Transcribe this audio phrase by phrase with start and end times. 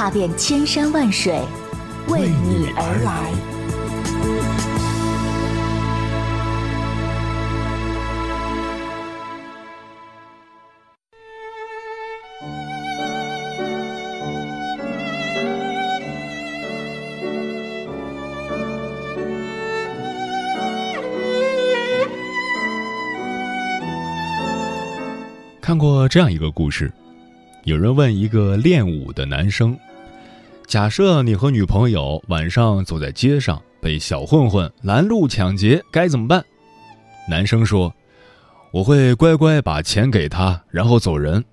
[0.00, 1.38] 踏遍千山万水，
[2.08, 3.30] 为你而来。
[25.60, 26.90] 看过这样一个故事，
[27.64, 29.78] 有人问一个练武的男生
[30.70, 36.44] ：“假设你和女朋友晚上走在街上，被小混混拦路抢劫，该怎么办？”
[37.28, 37.92] 男生说
[38.70, 41.44] ：“我会乖乖把钱给他，然后走人。”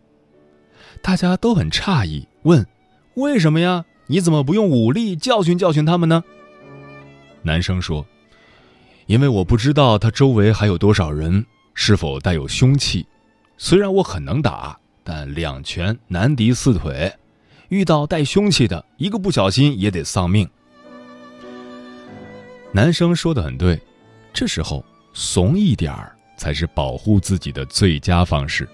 [1.01, 2.63] 大家都很诧异，问
[3.17, 3.83] ：“为什么呀？
[4.05, 6.23] 你怎么不用武力教训教训他们呢？”
[7.41, 8.05] 男生说
[9.07, 13.03] ：“因为我不知道他周围还有多少人，是否带有凶器。”
[13.57, 17.11] 虽然我很能打，但两拳难敌四腿，
[17.69, 20.47] 遇到带凶器的，一个不小心也得丧命。
[22.71, 23.79] 男生说的很对，
[24.33, 28.67] 这时候怂一点儿才是保护自己的最佳方式。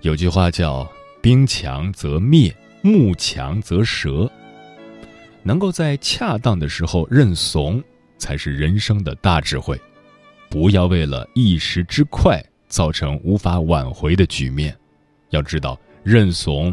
[0.00, 4.30] 有句话叫“兵强则灭，木强则折”，
[5.42, 7.82] 能够在恰当的时候认怂，
[8.18, 9.80] 才是人生的大智慧。
[10.48, 12.42] 不要为了一时之快。
[12.70, 14.72] 造成无法挽回的局面，
[15.30, 16.72] 要知道认怂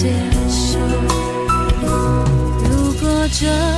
[0.00, 0.08] 接
[0.48, 0.78] 受。
[2.62, 3.77] 如果这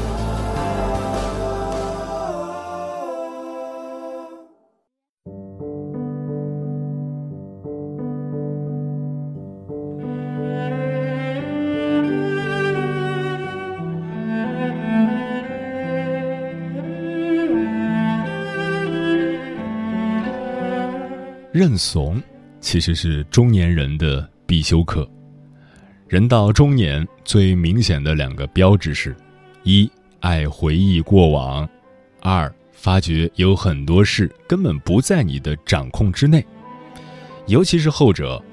[21.61, 22.19] 认怂，
[22.59, 25.07] 其实是中年人的必修课。
[26.07, 29.15] 人到中年，最明显的两个标志是：
[29.61, 29.87] 一
[30.21, 31.63] 爱回忆过往；
[32.19, 36.43] 二发觉有很多事根本不在你的掌控之内。
[37.45, 38.43] 尤其是后者，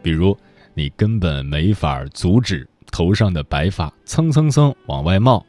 [0.00, 0.38] 比如
[0.72, 5.44] 你根本没法阻止头上的白发蹭蹭蹭往外冒，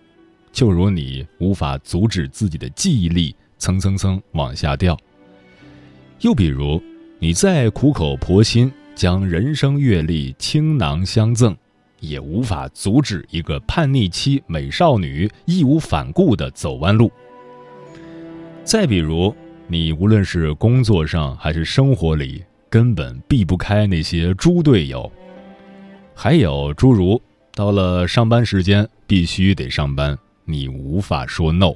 [0.51, 4.97] 就如你无法阻止自己的记忆力蹭蹭蹭往下掉。
[6.21, 6.81] 又比如，
[7.19, 11.55] 你再苦口婆心将人生阅历倾囊相赠，
[11.99, 17.11] 也无法阻止一个叛逆期美少女义无反顾的走弯路。
[18.63, 19.33] 再比如，
[19.67, 25.09] 你无论是工作上还是生活里，根本避不开那些猪队友。
[26.15, 27.21] 还有诸如，
[27.53, 31.73] 到了上班时间必须得上班，你无法说 no。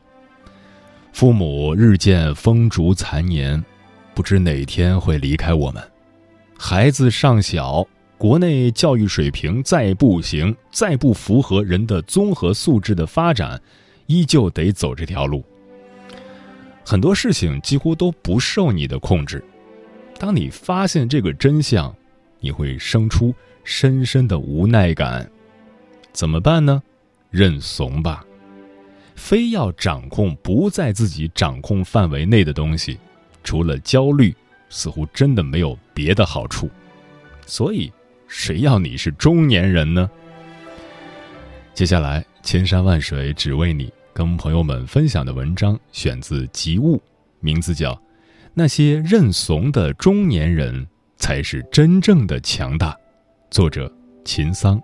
[1.13, 3.63] 父母日渐风烛残年。
[4.13, 5.81] 不知哪天会离开我们，
[6.57, 7.85] 孩子尚小，
[8.17, 13.59] 国内教育水平再不行，再不符合人的综合素质的发展，
[14.05, 15.43] 依旧得走这条路。
[16.83, 19.43] 很多事情几乎都不受你的控制。
[20.19, 21.93] 当你发现这个真相，
[22.39, 25.29] 你会生出深深的无奈感。
[26.11, 26.83] 怎么办呢？
[27.29, 28.25] 认怂吧。
[29.15, 32.99] 非要掌控不在自己掌控范围内的东西。
[33.43, 34.35] 除了焦虑，
[34.69, 36.69] 似乎真的没有别的好处。
[37.45, 37.91] 所以，
[38.27, 40.09] 谁要你是中年人呢？
[41.73, 46.97] 接下来，千山万水只为你，跟朋友们分享的文章选自《极物》，
[47.39, 47.93] 名字叫
[48.53, 52.91] 《那些认怂的中年人才是真正的强大》，
[53.49, 53.91] 作者
[54.23, 54.81] 秦桑。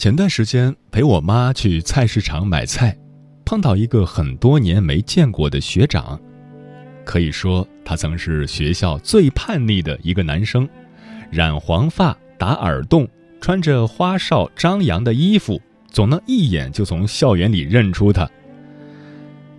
[0.00, 2.96] 前段时间陪我妈去菜市场买菜，
[3.44, 6.18] 碰到一个很多年没见过的学长，
[7.04, 10.66] 可以说他曾是学校最叛逆的一个男生，
[11.30, 13.06] 染黄发、打耳洞，
[13.42, 18.26] 穿着花哨张扬的衣服，总能一眼就从校园里认出他。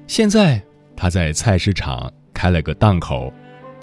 [0.08, 0.60] 现在
[0.96, 3.32] 他在菜市场开了个档口，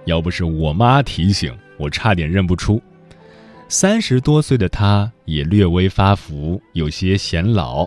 [0.06, 2.82] 要不是我妈提醒，我差点认不出。
[3.70, 7.86] 三十多岁的他也略微发福，有些显老，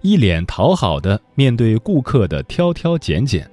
[0.00, 3.48] 一脸讨好的面对顾客的挑挑拣拣，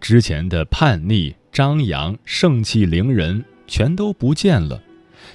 [0.00, 4.80] 之前的叛逆、张扬、盛气凌人全都不见了，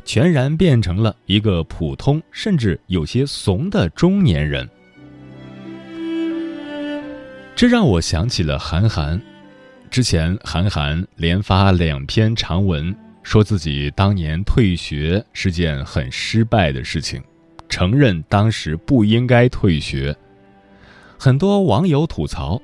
[0.05, 4.67] 全然变成了一个普通甚至有些怂的中年人。
[7.57, 9.21] 这让我想起了韩寒，
[9.91, 12.95] 之前韩寒连发两篇长文。
[13.27, 17.22] 说自己当年退学是件很失败的事情，
[17.67, 20.15] 承认当时不应该退学。
[21.19, 22.62] 很多网友吐槽：“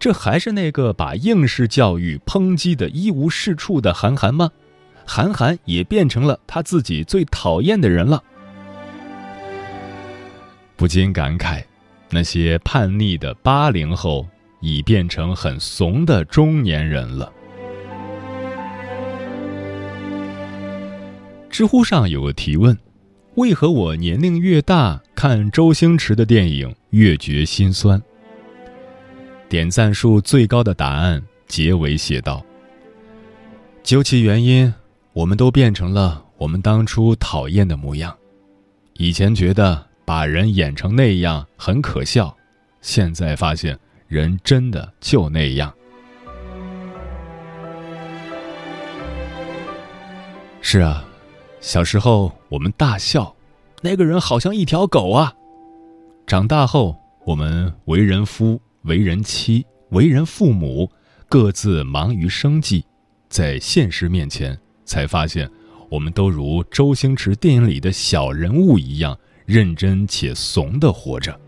[0.00, 4.50] 这还是那个把应试教育抨击的一无是处的韩寒吗？
[5.04, 8.24] 韩寒也变成了他自己最讨厌的人了。”
[10.74, 11.62] 不禁感慨，
[12.08, 14.26] 那些叛逆的八零后
[14.60, 17.30] 已变成很怂的中年人了。
[21.58, 22.78] 知乎上有个提问：
[23.34, 28.00] 为何我年龄越大，看周星驰的电影越觉心酸？
[29.48, 32.46] 点赞数最高的答案结尾写道
[33.82, 34.72] ：“究其原因，
[35.12, 38.16] 我们都变成了我们当初讨厌的模样。
[38.92, 42.32] 以前觉得把人演成那样很可笑，
[42.80, 45.74] 现在发现人真的就那样。”
[50.62, 51.04] 是啊，
[51.68, 53.36] 小时候我们大笑，
[53.82, 55.34] 那个人好像一条狗啊。
[56.26, 56.96] 长大后，
[57.26, 60.90] 我们为人夫、为人妻、为人父母，
[61.28, 62.86] 各自忙于生计，
[63.28, 65.46] 在现实面前，才发现，
[65.90, 71.38] 我们都如周星驰电影里的小人物一样，认真且怂的活着。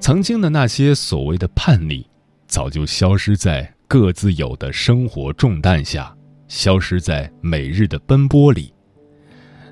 [0.00, 2.04] 曾经的那些所谓的叛逆，
[2.48, 6.12] 早就消失在各自有的生活重担下，
[6.50, 8.74] 消失在每日的奔波里。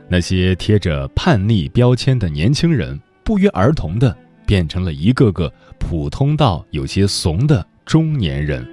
[0.09, 4.17] 那些贴着叛逆标签的年轻人，不约而同的
[4.47, 8.67] 变成了一个个普通到有些怂的中年人。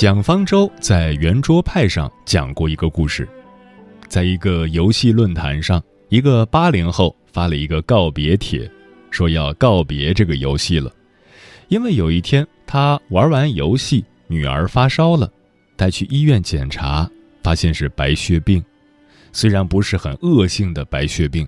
[0.00, 3.28] 蒋方舟在圆桌派上讲过一个故事，
[4.08, 5.78] 在一个游戏论坛上，
[6.08, 8.66] 一个八零后发了一个告别帖，
[9.10, 10.90] 说要告别这个游戏了，
[11.68, 15.30] 因为有一天他玩完游戏，女儿发烧了，
[15.76, 17.06] 带去医院检查，
[17.42, 18.64] 发现是白血病，
[19.34, 21.46] 虽然不是很恶性的白血病，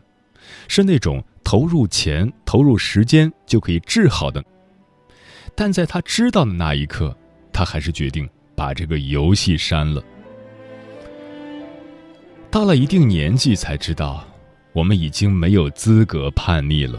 [0.69, 4.45] 是那种投入钱、投入时间就可以治好的，
[5.55, 7.17] 但在他知道的那一刻，
[7.51, 8.29] 他还是决定。
[8.63, 10.01] 把这个游戏删了。
[12.49, 14.25] 到了一定年纪才知道，
[14.73, 16.97] 我们已经没有资格叛逆了。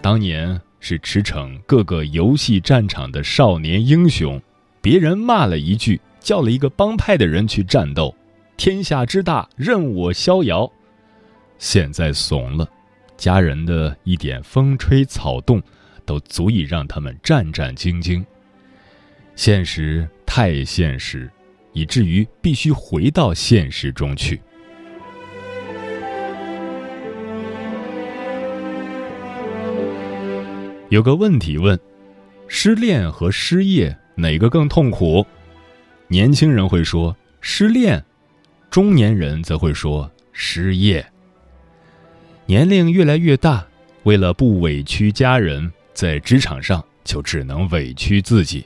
[0.00, 4.40] 当年是驰骋各个游戏战场的少年英雄，
[4.80, 8.14] 别人骂了一句，叫了一个帮派的人去战斗，
[8.56, 10.70] 天下之大任我逍遥。
[11.58, 12.68] 现在怂了，
[13.16, 15.60] 家人的一点风吹草动，
[16.06, 18.24] 都足以让他们战战兢兢。
[19.34, 20.08] 现实。
[20.34, 21.30] 太现实，
[21.74, 24.40] 以至于必须回到现实中去。
[30.88, 31.78] 有个问题问：
[32.48, 35.22] 失恋和失业哪个更痛苦？
[36.08, 38.02] 年轻人会说失恋，
[38.70, 41.06] 中年人则会说失业。
[42.46, 43.66] 年龄越来越大，
[44.04, 48.64] 为了不委屈家人，在职场上就只能委屈自己。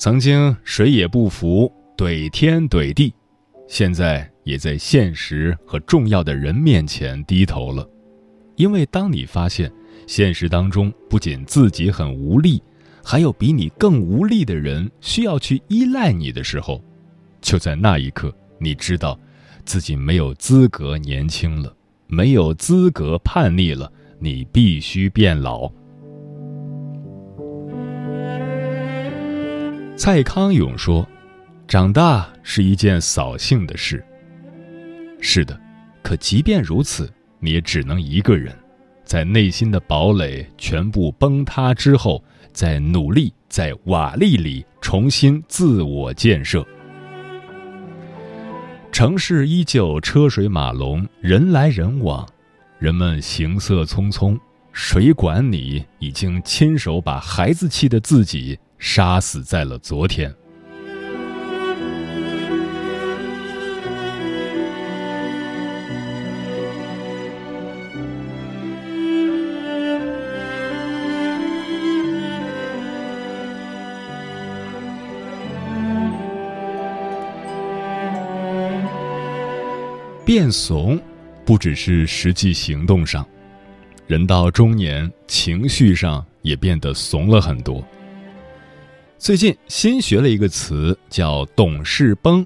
[0.00, 3.12] 曾经谁也不服，怼天怼地，
[3.68, 7.86] 现在也在现实和重要的人面前低头了。
[8.56, 9.70] 因为当你发现
[10.06, 12.62] 现实当中不仅自己很无力，
[13.04, 16.82] 还有比你更无力的人需要去依赖你的时候，
[17.42, 19.20] 就在那一刻，你知道
[19.66, 21.76] 自己没有资格年轻了，
[22.06, 25.70] 没有资格叛逆了，你必须变老。
[30.02, 31.06] 蔡康永说
[31.68, 34.02] ：“长大是一件扫兴的事。”
[35.20, 35.60] 是的，
[36.02, 38.56] 可即便如此，你也只能一个人，
[39.04, 46.66] 在内心的堡垒全部崩塌之后，在努力在瓦砾里重新自我建设。
[48.90, 52.26] 城市依旧车水马龙，人来人往，
[52.78, 54.40] 人们行色匆匆，
[54.72, 58.58] 谁管你已经亲手把孩子气的自己？
[58.80, 60.34] 杀死在了昨天。
[80.24, 80.98] 变怂，
[81.44, 83.26] 不只是实际行动上，
[84.06, 87.84] 人到中年，情绪上也变得怂了很多。
[89.20, 92.44] 最近新学了一个词，叫“懂事崩”，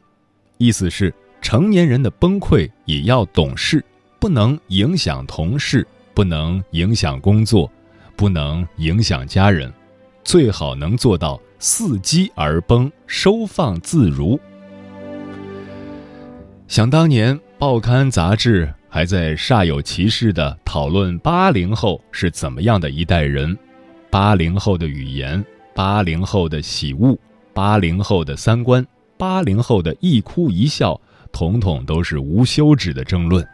[0.59, 3.83] 意思是成年人的崩溃也要懂事，
[4.19, 7.71] 不能影响同事，不能影响工作，
[8.17, 9.73] 不能影响家人，
[10.25, 14.37] 最好能做到伺机而崩，收放自如。
[16.67, 23.57] 想当年，报刊杂志还在煞有其事的讨论八零后是怎么样的一代人，
[24.11, 25.43] 八零后的语言。
[25.75, 27.19] 八零后的喜恶，
[27.53, 28.87] 八零后的三观，
[29.19, 31.01] 八零后的一哭一笑，
[31.33, 33.45] 统统都是无休止的争论。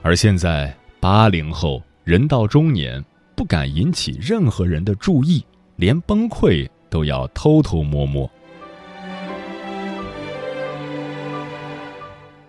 [0.00, 8.30] 而现在，八零后人到中年，不敢引起任何人的注意，连崩溃都要偷偷摸摸。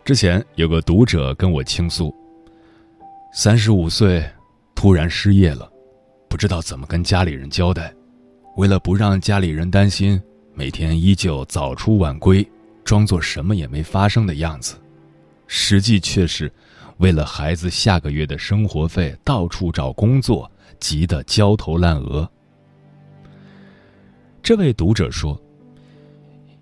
[0.05, 2.13] 之前有个读者跟我倾诉，
[3.33, 4.23] 三十五岁
[4.75, 5.67] 突然失业了，
[6.29, 7.91] 不知道怎么跟家里人交代。
[8.57, 10.21] 为了不让家里人担心，
[10.53, 12.45] 每天依旧早出晚归，
[12.83, 14.75] 装作什么也没发生的样子，
[15.47, 16.51] 实际却是
[16.97, 22.29] 为了孩子下个月的生活费到处找工作，急得焦头烂额。
[24.43, 25.39] 这位读者说：“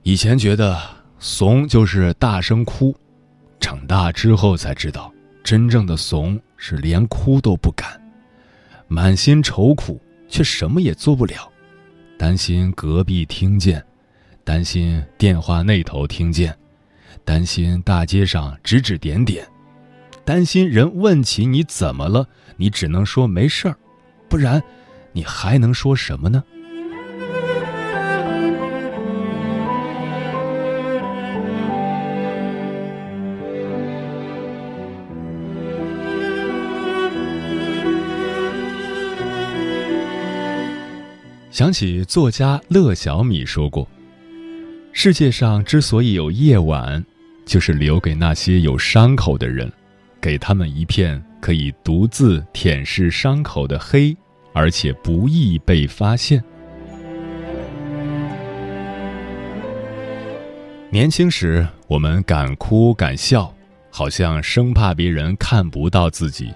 [0.04, 0.80] 以前觉得
[1.18, 2.96] 怂就是大声哭，
[3.60, 5.12] 长大之后才知道，
[5.44, 8.00] 真正的怂是连哭都不敢，
[8.88, 11.49] 满心愁苦却什么也做不了，
[12.20, 13.82] 担心隔壁听见，
[14.44, 16.54] 担心电话那头听见，
[17.24, 19.48] 担心大街上指指点点，
[20.26, 22.28] 担心人问起你怎么了，
[22.58, 23.76] 你只能说没事儿，
[24.28, 24.62] 不然
[25.14, 26.44] 你还能说什么呢？”
[41.60, 43.86] 想起作家乐小米说过
[44.96, 47.04] ：“世界上之所以有夜晚，
[47.46, 49.70] 就是留给那些有伤口的人，
[50.22, 54.16] 给他们一片可以独自舔舐伤口的黑，
[54.54, 56.42] 而且不易被发现。”
[60.90, 63.54] 年轻时，我们敢哭敢笑，
[63.92, 66.54] 好像生怕别人看不到自己；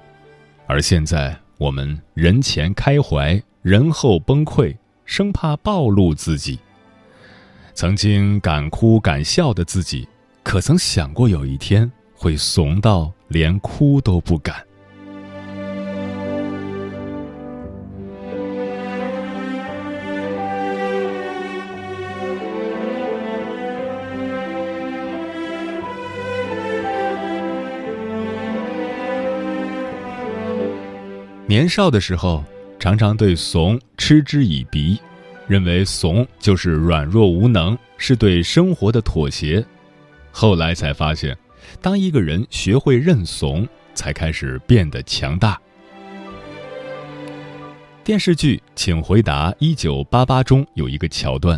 [0.66, 4.74] 而现在，我们人前开怀，人后崩溃。
[5.16, 6.58] 生怕暴露自己。
[7.76, 10.08] 曾经敢哭敢笑的自己，
[10.42, 14.66] 可曾想过有一天会怂到连哭都不敢？
[31.46, 32.44] 年少的时候。
[32.84, 35.00] 常常对怂嗤之以鼻，
[35.48, 39.66] 认为怂就是软弱无能，是对生活的妥协。
[40.34, 41.34] 后来才发现，
[41.82, 45.58] 当一个人学会认怂，才开始变得强大。
[48.04, 51.58] 电视剧《请回答一九八八》中有一个桥段，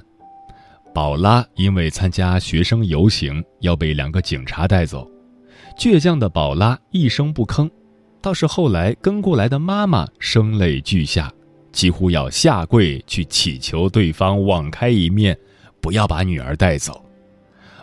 [0.94, 5.10] 宝拉因为参加学生游行要被两个警察带走，
[5.76, 7.68] 倔强的宝拉一声不吭。
[8.26, 11.32] 倒是后来跟过来的妈妈声泪俱下，
[11.72, 15.38] 几乎要下跪去祈求对方网开一面，
[15.80, 17.06] 不要把女儿带走。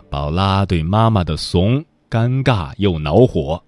[0.09, 3.63] 宝拉对妈妈的怂尴尬又恼火。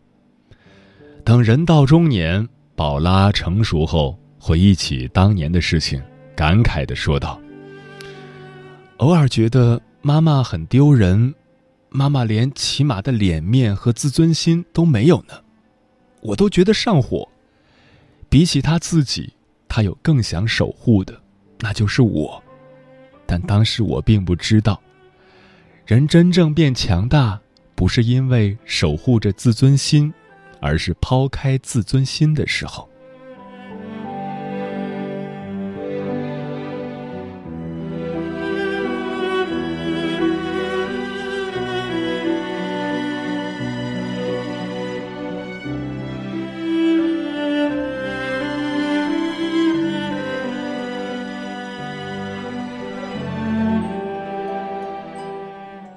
[1.24, 6.04] 等人到中年，宝拉成熟后回忆起当年的事情，
[6.36, 7.40] 感慨的说道
[9.00, 11.34] ：“偶尔觉得妈妈很丢人，
[11.88, 15.36] 妈妈连起码的脸面和自尊心都没有呢。”
[16.26, 17.28] 我都觉得上火。
[18.30, 19.32] 比起他自己，
[19.68, 21.20] 他有更想守护的，
[21.60, 22.42] 那就是我。
[23.26, 24.82] 但当时我并不知道，
[25.86, 27.40] 人真正变强大，
[27.76, 30.14] 不是因为守护着自尊心，
[30.60, 32.90] 而是抛开自尊心的时候。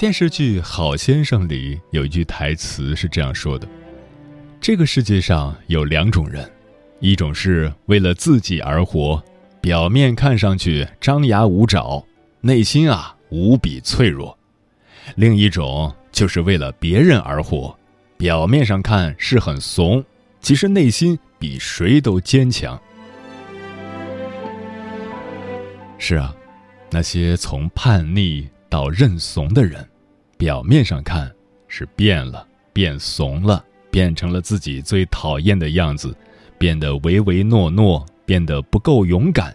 [0.09, 3.69] 电视剧《好先生》里有一句台词是这样说的
[4.59, 6.51] ：“这个世界上有两种人，
[6.99, 9.23] 一种是为了自己而活，
[9.61, 12.03] 表面看上去张牙舞爪，
[12.41, 14.35] 内心啊无比脆弱；
[15.15, 17.79] 另一种就是为了别人而活，
[18.17, 20.03] 表面上看是很怂，
[20.41, 22.81] 其实内心比谁都坚强。”
[26.01, 26.35] 是啊，
[26.91, 28.49] 那些从叛逆。
[28.71, 29.89] 到认怂的人，
[30.39, 31.31] 表面上看
[31.67, 36.17] 是变了，变怂了，变成了自己最讨厌的样子，
[36.57, 39.55] 变得唯唯诺诺，变得不够勇敢。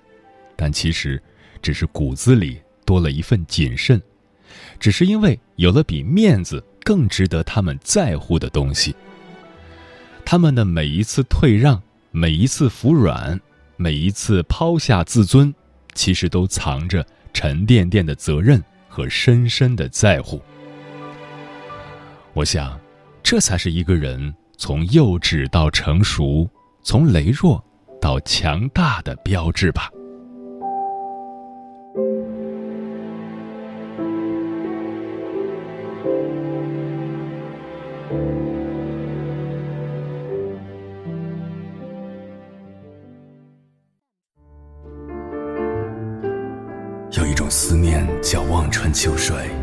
[0.57, 1.23] 但其实，
[1.61, 3.99] 只是骨子里多了一份谨慎，
[4.77, 8.93] 只是因为有了比面子更值得他们在乎的东西。
[10.25, 13.39] 他们的每一次退让，每一次服软，
[13.77, 15.55] 每一次抛下自尊，
[15.93, 18.61] 其实都藏着沉甸甸的责任。
[18.95, 20.39] 和深深的在乎，
[22.33, 22.79] 我想
[23.21, 26.49] 这才是一个人从幼稚到成熟
[26.83, 27.63] 从羸弱
[28.01, 29.89] 到强大的标志吧。
[47.11, 49.62] 有一种思念叫望穿秋水。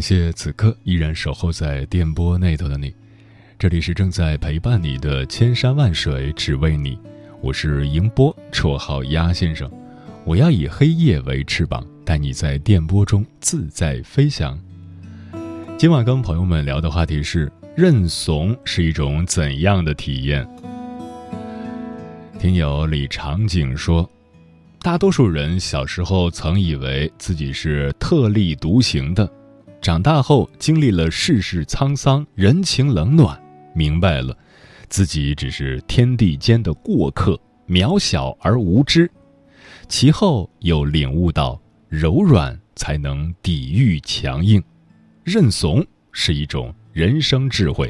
[0.00, 2.90] 感谢此刻依然守候在电波那头的你，
[3.58, 6.98] 这里是正在陪伴你的千山万水只为你，
[7.42, 9.70] 我是迎波，绰号鸭先生。
[10.24, 14.58] 我要以黑夜为翅膀，带你在电波中自在飞翔。
[15.76, 20.48] 今晚跟朋友们聊的话题是：认怂是一种怎样的体验？
[22.38, 24.10] 听友李长景说，
[24.80, 29.30] 大多数人小时候曾以为自己是特立独行的。
[29.80, 33.40] 长大后，经历了世事沧桑、人情冷暖，
[33.74, 34.36] 明白了，
[34.90, 39.10] 自己只是天地间的过客，渺小而无知。
[39.88, 44.62] 其后又领悟到，柔软才能抵御强硬，
[45.24, 47.88] 认怂是一种人生智慧。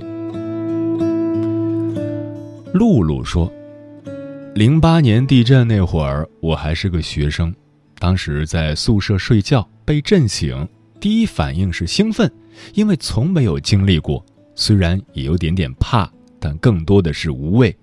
[2.73, 3.53] 露露说
[4.55, 7.53] ：“零八年地震那会儿，我还是个学生，
[7.99, 10.67] 当时在宿舍睡觉，被震醒。”
[11.01, 12.31] 第一反应是兴奋，
[12.75, 17.75] 因为从没有经历过，虽然也有点点怕，但更多的是无畏。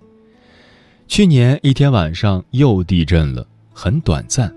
[1.08, 4.53] 去年一天晚上又地震了，很短暂。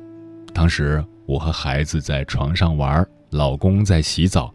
[0.52, 4.52] 当时我和孩子在床上玩，老公在洗澡，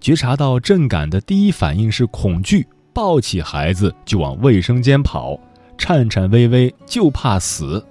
[0.00, 5.38] 觉察到震感的第一反应是恐惧，抱起孩子就往卫生间跑，
[5.78, 7.82] 颤颤巍巍，就怕死。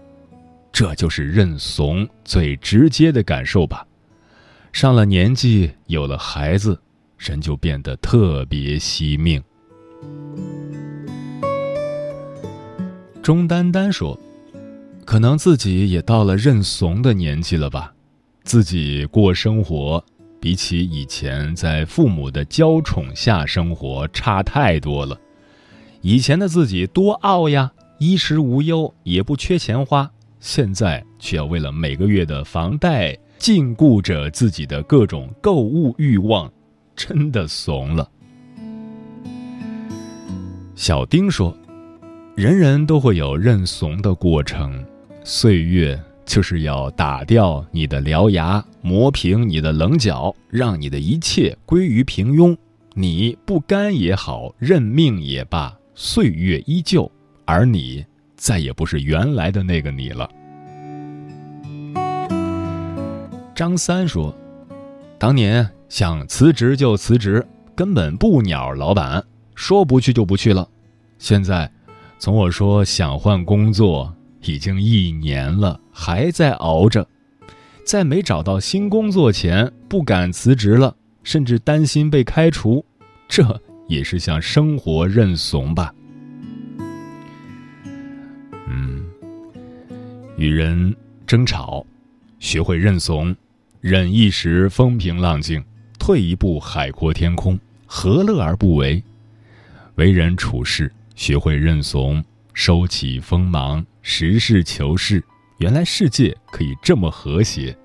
[0.71, 3.87] 这就是认怂最直接的感受吧。
[4.75, 6.77] 上了年纪，有了孩子，
[7.17, 9.41] 人就变得特别惜命。
[13.23, 14.19] 钟丹丹说
[15.05, 17.93] ：“可能自己也到了认怂的年纪了吧？
[18.43, 20.03] 自己过生活，
[20.41, 25.17] 比起以前在父母的娇宠下生活差太多了。
[26.01, 30.11] 以前的自己多傲呀，衣食无忧，也不缺钱花，
[30.41, 36.51] 现在却要为了每个月的房贷。”禁锢着自己的各种购物欲望，
[36.95, 38.09] 真的怂了。
[40.75, 41.55] 小丁说
[42.35, 44.83] ：“人人都会有认怂的过程，
[45.23, 52.55] 岁月就是要打掉你的獠牙，磨平你的棱角，让你的一切归于平庸。
[52.93, 57.09] 你不甘也好，认命也罢，岁月依旧，
[57.45, 60.29] 而你再也不是原来的那个你了。”
[63.55, 64.35] 张三说
[65.17, 69.23] ：“当年想辞职就辞职，根本不鸟老板，
[69.55, 70.67] 说不去就不去了。
[71.17, 71.71] 现在，
[72.19, 77.07] 从我说想换工作，已经一年了，还在熬着。
[77.85, 82.83] 在没找到新工作前，不敢辞职了，甚至担心被开除。
[83.29, 85.93] 这也是向生活认怂吧。
[88.67, 89.05] 嗯，
[90.35, 90.93] 与人
[91.25, 91.85] 争吵，
[92.37, 93.33] 学会认怂。”
[93.81, 95.63] 忍一时风平浪静，
[95.99, 99.03] 退一步海阔天空，何乐而不为？
[99.95, 105.23] 为人处事，学会认怂，收起锋芒，实事求是。
[105.59, 107.77] 原来世界可以这么和谐。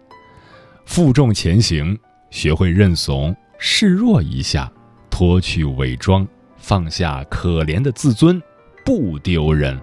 [0.86, 1.96] 负重前行，
[2.30, 4.72] 学会认怂，示弱一下，
[5.08, 6.26] 脱去伪装，
[6.56, 8.42] 放下可怜的自尊，
[8.84, 9.78] 不丢人。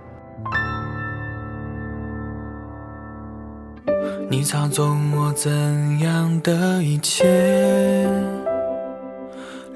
[4.29, 5.49] 你操纵我怎
[5.99, 7.25] 样的一切？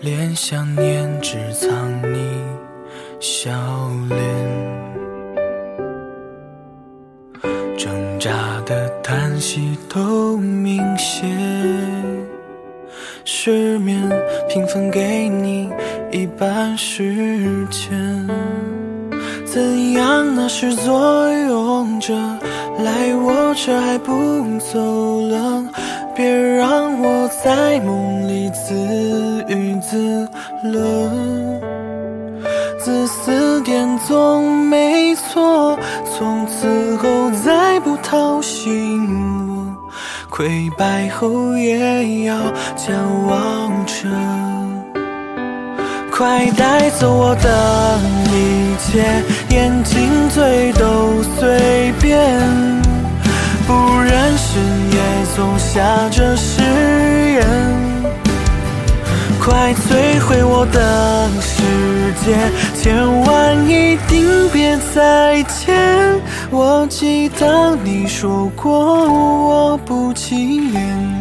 [0.01, 1.69] 连想念只藏
[2.13, 2.29] 你
[3.19, 3.49] 笑
[4.09, 4.19] 脸，
[7.77, 11.29] 挣扎的叹息都明显。
[13.23, 13.97] 失眠
[14.49, 15.69] 平分给你
[16.11, 18.27] 一半时间，
[19.53, 22.13] 怎样那是作俑者？
[22.85, 24.13] 来我这还不
[24.59, 24.79] 走
[25.27, 25.61] 了，
[26.15, 30.25] 别让我在梦里自娱自
[30.63, 31.11] 乐。
[32.79, 35.77] 自私点总没错，
[36.17, 39.05] 从此后再不讨心
[40.29, 42.37] 我，溃败后也要
[42.77, 44.07] 将往者。
[46.13, 52.25] 快带走我的一切，眼睛、嘴都随便，
[53.67, 54.61] 不忍心
[54.91, 54.97] 也
[55.35, 56.61] 总下着誓
[57.33, 57.45] 言，
[59.43, 61.61] 快摧毁我的世
[62.23, 62.37] 界，
[62.81, 65.75] 千万一定别再见。
[66.49, 71.20] 我记得你说过，我不起眼。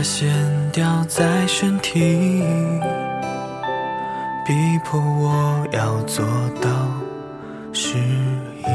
[0.00, 0.30] 的线
[0.72, 2.00] 条在身体，
[4.46, 6.24] 逼迫我要做
[6.62, 6.70] 到
[7.74, 8.72] 适应。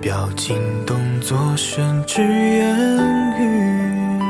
[0.00, 2.78] 表情、动作、甚至言
[3.36, 4.20] 语，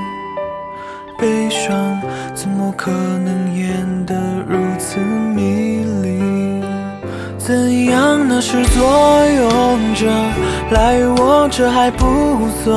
[1.19, 2.01] 悲伤
[2.35, 4.15] 怎么可能演得
[4.49, 6.65] 如此迷离？
[7.37, 10.07] 怎样那是作用着
[10.71, 12.73] 来我这还不走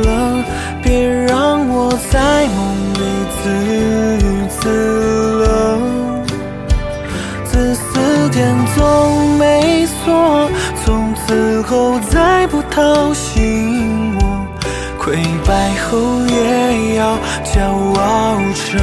[0.00, 0.44] 了？
[0.82, 2.58] 别让我在梦
[2.94, 3.00] 里
[3.42, 3.50] 自
[4.16, 4.62] 娱自
[5.40, 5.44] 乐。
[7.44, 10.48] 自私点总没错，
[10.84, 13.40] 从此后再不讨喜
[14.20, 14.46] 我，
[14.98, 17.60] 溃败后也要骄
[18.00, 18.78] 傲着。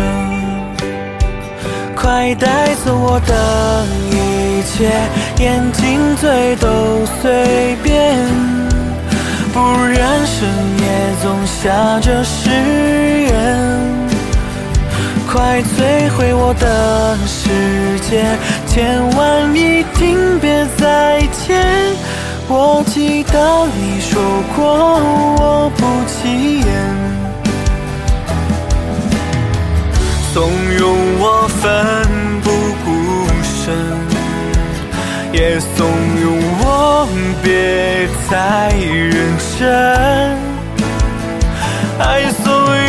[1.96, 3.86] 快带走我的
[4.62, 4.92] 一切，
[5.40, 8.16] 眼睛、嘴都随便，
[9.52, 10.48] 不然深
[10.78, 10.86] 夜
[11.20, 12.52] 总下着誓
[13.24, 13.58] 言。
[15.28, 17.50] 快摧毁我的世
[18.08, 18.24] 界，
[18.68, 21.66] 千万一定别再见。
[22.48, 24.22] 我记得你说
[24.56, 24.64] 过，
[25.40, 26.68] 我不起眼。
[30.32, 30.44] 怂
[30.78, 30.86] 恿
[31.20, 31.84] 我奋
[32.44, 32.52] 不
[32.86, 32.92] 顾
[33.44, 34.01] 身，
[35.34, 36.28] 也怂恿
[36.60, 37.08] 我
[37.42, 39.16] 别再认
[39.58, 39.66] 真，
[42.00, 42.81] 爱怂恿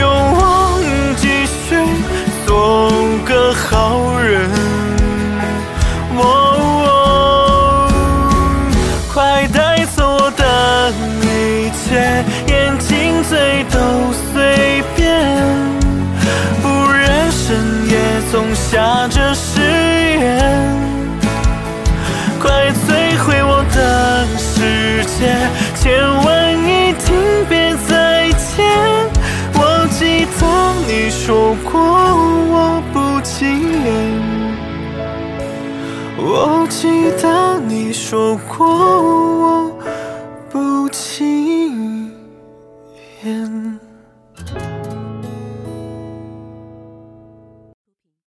[36.35, 39.32] 我记得你说过